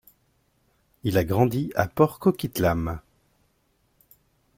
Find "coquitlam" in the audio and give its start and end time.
2.17-3.01